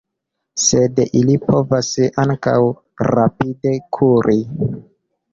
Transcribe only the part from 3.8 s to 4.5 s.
kuri.